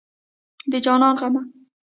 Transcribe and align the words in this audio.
د 0.71 0.73
جانان 0.85 1.15
غمه 1.21 1.41